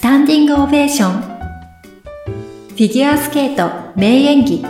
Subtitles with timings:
[0.00, 4.64] スタンディングオベーションフィギュアスケート名演技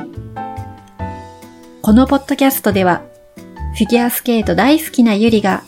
[1.82, 3.03] このポッドキャストでは
[3.76, 5.62] フィギュアスケート大好きなゆりが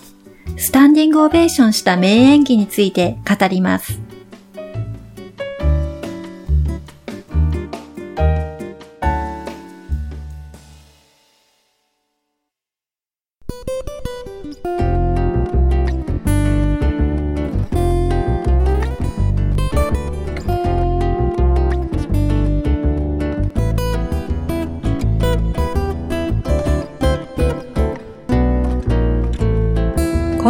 [0.57, 4.02] スタンディングオベーションした名演技について語ります。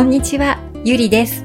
[0.02, 1.44] んにちは、ゆりです。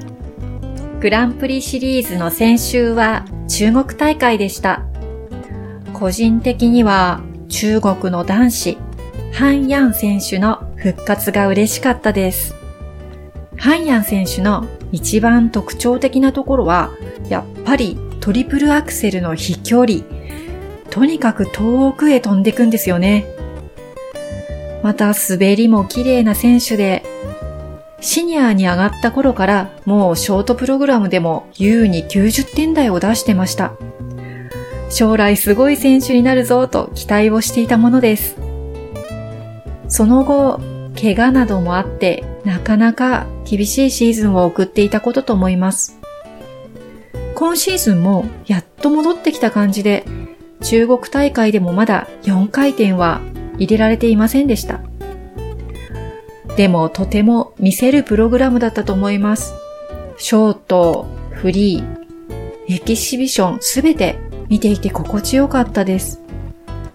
[1.00, 4.82] グランプリシリーズの先週は中国大会でした。
[5.94, 8.78] 個人的には中国の男子、
[9.32, 12.56] ハン・ヤン選手の復活が嬉しかったです。
[13.58, 16.90] ハン・ヤン選手の一番特徴的なところは、
[17.30, 20.00] やっぱりトリプルアクセルの飛距離。
[20.90, 23.26] とにかく遠くへ飛んでいくんですよね。
[24.82, 27.04] また滑りも綺麗な選手で、
[28.00, 33.74] シニアに上がった頃からもうショートプログラムでも優に90点台を出してました。
[34.90, 38.38] 将来すごい選手になるぞと期待をしていたものです。
[39.90, 40.60] その後、
[41.00, 46.00] 怪我などもあってなかなか厳しいシーズンを送っていたことと思います。
[47.36, 50.06] 今シーズンもやっと戻ってきた感じで
[50.62, 53.22] 中国大会でもまだ4回転は
[53.60, 54.82] 入れられていませんでした。
[56.58, 59.54] でもとても見せるプログラムだったと思います。
[60.18, 64.18] ショート、フリー、エキシビションすべて
[64.50, 66.20] 見ていて心地よかったです。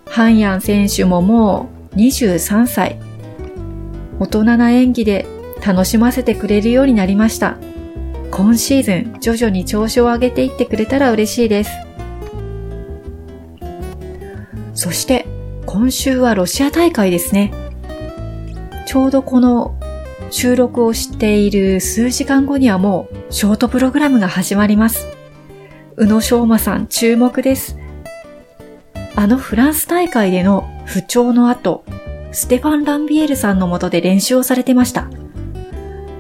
[0.06, 2.98] ハンヤン選手ももう23歳。
[4.18, 5.26] 大人な演技で
[5.64, 7.56] 楽しませてくれるようになりました。
[8.32, 11.70] 今シーズン徐々に調子を上げていってくれたら嬉しいです。
[14.74, 15.24] そして
[15.66, 17.61] 今週はロシア大会ですね。
[18.86, 19.78] ちょうどこの
[20.30, 25.06] 収録をしている数時間後にはもうショートプログラムが始まります。
[25.96, 27.76] 宇野昌磨さん注目です。
[29.14, 31.84] あのフランス大会での不調の後、
[32.32, 35.08] ステファン・ランビエルさんのもとで練習をされてました。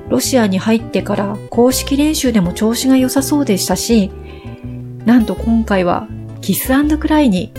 [0.08, 4.10] ロシアに入ってから公式練習でも調子が良さそうでしたし、
[5.06, 6.06] なんと今回は
[6.42, 7.52] キスクライに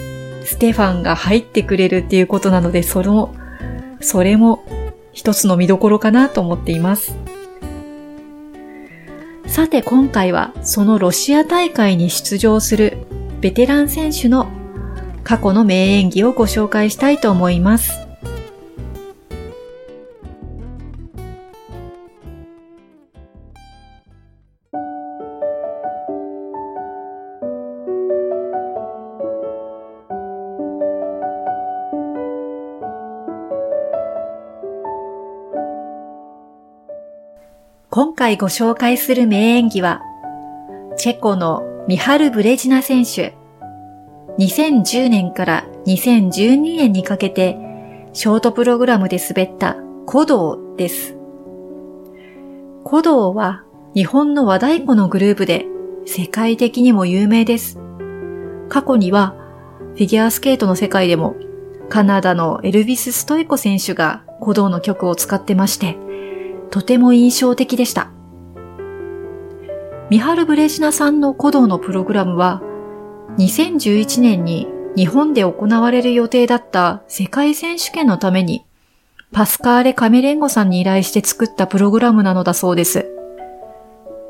[0.45, 3.33] ステファンが入ってくれるっていうことなので、その、
[4.01, 4.63] それも
[5.13, 7.15] 一つの見どころかなと思っています。
[9.47, 12.97] さて今回はそのロシア大会に出場する
[13.39, 14.47] ベテラン選手の
[15.23, 18.02] 過去の名演技をご紹介したいと思います。
[37.95, 40.01] 今回ご紹介する名演技は、
[40.97, 43.35] チェコのミハル・ブレジナ選手。
[44.39, 47.55] 2010年から2012年にかけて、
[48.13, 49.77] ショートプログラムで滑った
[50.09, 51.15] 古道です。
[52.83, 55.67] 古道は日本の和太鼓のグループで
[56.07, 57.77] 世界的にも有名です。
[58.69, 59.35] 過去には
[59.93, 61.35] フィギュアスケートの世界でも
[61.89, 65.95] カナダのエルビス・ストイコ選手が古道の曲を使ってまして、
[66.73, 68.09] とても印象的でした。
[70.09, 72.63] ミハル・ブレジナさんの古道のプログラムは、
[73.37, 78.65] 2011年に日本で行われる予定だった世界選手権のために、
[79.31, 83.07] パスカーレ・カメレンゴさんに依頼して作ったプログラムなのだそうです。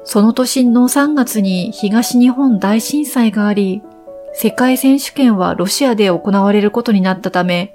[0.04, 3.82] その年の3月に東日本大震災があり、
[4.34, 7.74] 世界選手権はロシアで行われることになったため、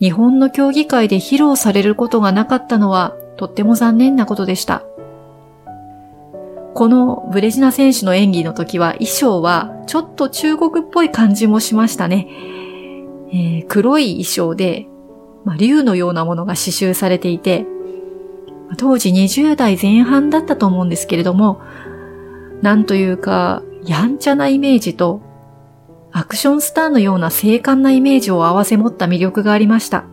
[0.00, 4.84] 日本の競技会で披露されることがなかったのはとっても残念なことでした。
[6.74, 12.28] このブレジナ選手の演技の時は衣装はちょっと中国っぽい感じもしましたね。
[13.32, 14.86] えー、黒い衣装で、
[15.44, 17.66] まあ、竜のようなものが刺繍されていて、
[18.78, 21.60] 当時20代前半だったと思うんですけれども、
[22.62, 25.20] なんというか、やんちゃなイメージと、
[26.12, 30.04] アクションスターのような精悍なイメージを合わせ持った魅力がありました。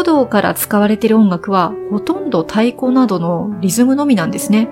[0.00, 4.70] 古道から使われている音楽はほとんど太鼓などのリズムのみなんですね。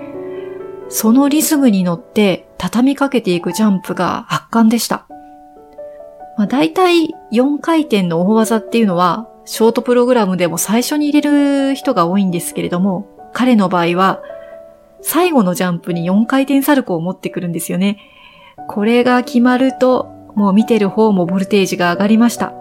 [0.89, 5.05] そのリズムに乗って畳みかけていくジャンプが圧巻でした。
[6.35, 14.23] まあ、大体4回転の大技っていうのはショートプログラムでも最初に入れる人が多いんですけれども、彼の場合は
[15.03, 17.99] 最後のジャンプに4回転サルコーを持ってくるんですよね。
[18.67, 22.51] これが決まると、もう見てる方もボルテージが上がりました。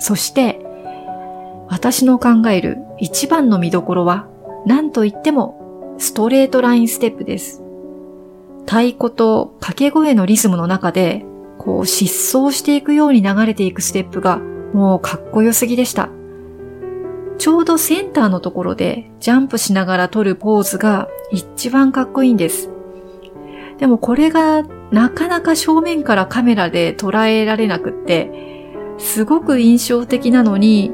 [0.00, 0.65] そして、
[1.68, 4.28] 私の考える一番の見どころは、
[4.66, 7.62] 何と言ってもストレートラインステップです。
[8.66, 11.24] 太鼓と掛け声のリズムの中で、
[11.58, 14.38] こう疾走していくように流れていくステップが
[14.72, 16.10] もうかっこよすぎでした。
[17.38, 22.70] ちょうどセンターのところでジャンプしながら撮るポーズが一番かっこいいんです。
[23.78, 28.30] でもこれがなかなか正面からカメラで捉えられなくって、
[28.98, 30.92] すごく印象的なのに、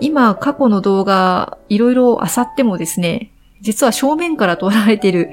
[0.00, 3.30] 今過去の動画いろいろ漁ってもですね、
[3.60, 5.30] 実は正面から撮られてる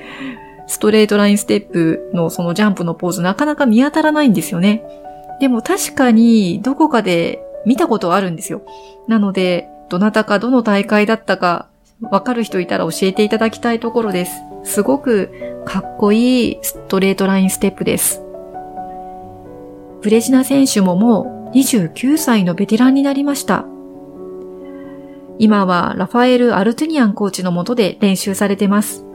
[0.68, 4.84] ストレートラインステップのそのジャンプのポーズなかなか見当たらないんですよね。
[5.40, 8.62] でも確かにどこかで見たことあるんですよ。
[9.08, 11.68] なので、どなたかどの大会だったか
[12.02, 14.42] わかる人いたら教えていただきたいところです。
[14.64, 18.22] すごくかっこいいストレートラインステップです。
[20.02, 23.66] ブレジナ選手ももう29歳のベテランになりました。
[25.40, 29.06] 今はラファエル・アルトゥニアンコーチのもとで練習されてます。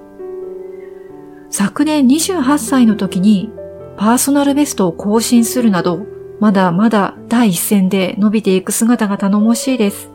[1.50, 3.50] 昨年28歳の時に
[3.96, 6.06] パーソナルベストを更新するなど、
[6.40, 10.10] まだまだ第一線で伸びていく姿が頼もしいです。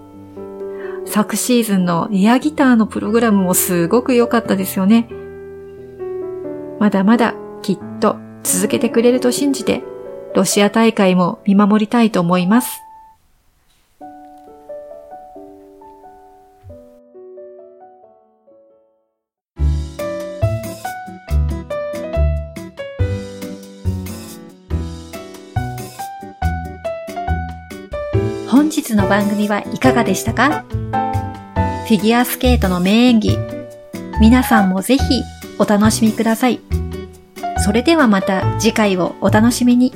[1.06, 5.08] 昨シーズンのエアギターのプログラムもすごく良かったですよね。
[6.80, 9.84] まだまだきっと続けてくれると信じて、
[10.36, 12.87] ロシア大会も見守りたいと思います。
[28.58, 30.66] 本日の番組はいかがでしたか？
[31.88, 33.38] フィギュアスケートの名演技、
[34.20, 35.22] 皆さんもぜひ
[35.60, 36.60] お楽しみください。
[37.64, 39.94] それではまた次回をお楽しみに。